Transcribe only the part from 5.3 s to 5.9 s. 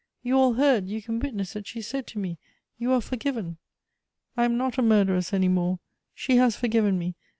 any more.